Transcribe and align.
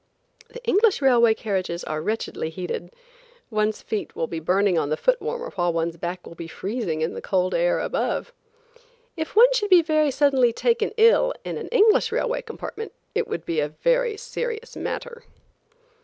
The 0.49 0.63
English 0.63 0.99
railway 0.99 1.35
carriages 1.35 1.83
are 1.83 2.01
wretchedly 2.01 2.49
heated. 2.49 2.91
One's 3.51 3.83
feet 3.83 4.15
will 4.15 4.25
be 4.25 4.39
burning 4.39 4.75
on 4.75 4.89
the 4.89 4.97
foot 4.97 5.21
warmer 5.21 5.51
while 5.51 5.71
one's 5.71 5.95
back 5.95 6.25
will 6.25 6.33
be 6.33 6.47
freezing 6.47 7.01
in 7.01 7.13
the 7.13 7.21
cold 7.21 7.53
air 7.53 7.79
above. 7.79 8.33
If 9.15 9.35
one 9.35 9.53
should 9.53 9.69
be 9.69 9.83
taken 9.83 10.11
suddenly 10.11 10.55
ill 10.97 11.35
in 11.43 11.59
an 11.59 11.67
English 11.67 12.11
railway 12.11 12.41
compartment, 12.41 12.93
it 13.13 13.27
would 13.27 13.45
be 13.45 13.59
a 13.59 13.67
very 13.67 14.17
serious 14.17 14.75
matter. 14.75 15.21